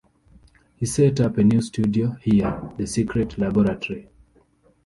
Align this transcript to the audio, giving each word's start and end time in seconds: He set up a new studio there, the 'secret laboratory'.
He 0.77 0.87
set 0.87 1.19
up 1.19 1.37
a 1.37 1.43
new 1.43 1.61
studio 1.61 2.17
there, 2.25 2.71
the 2.75 2.87
'secret 2.87 3.37
laboratory'. 3.37 4.09